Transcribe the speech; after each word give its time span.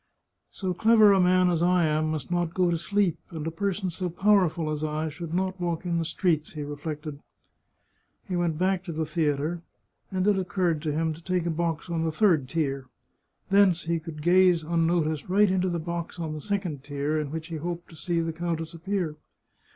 "So 0.49 0.73
clever 0.73 1.13
a 1.13 1.19
man 1.21 1.51
as 1.51 1.61
I 1.61 1.85
am 1.85 2.09
must 2.09 2.31
not 2.31 2.55
go 2.55 2.71
to 2.71 2.77
sleep, 2.79 3.19
and 3.29 3.45
a 3.45 3.51
person 3.51 3.91
so 3.91 4.09
powerful 4.09 4.71
as 4.71 4.83
I 4.83 5.09
should 5.09 5.31
not 5.31 5.61
walk 5.61 5.85
in 5.85 5.99
the 5.99 6.05
streets," 6.05 6.53
he 6.53 6.63
reflected. 6.63 7.19
He 8.27 8.35
went 8.35 8.57
back 8.57 8.83
to 8.85 8.91
the 8.91 9.05
theatre, 9.05 9.61
and 10.11 10.27
it 10.27 10.39
occurred 10.39 10.81
to 10.81 10.91
him 10.91 11.13
to 11.13 11.23
take 11.23 11.45
a 11.45 11.51
box 11.51 11.87
on 11.87 12.03
the 12.03 12.11
third 12.11 12.49
tier. 12.49 12.87
Thence 13.51 13.83
he 13.83 13.99
could 13.99 14.23
gaze 14.23 14.63
unnoticed 14.63 15.29
right 15.29 15.51
into 15.51 15.69
the 15.69 15.77
box 15.77 16.17
on 16.19 16.33
the 16.33 16.41
second 16.41 16.83
tier, 16.83 17.19
in 17.19 17.29
which 17.29 17.49
he 17.49 17.57
hoped 17.57 17.87
to 17.91 17.95
see 17.95 18.21
the 18.21 18.33
countess 18.33 18.73
appear. 18.73 19.17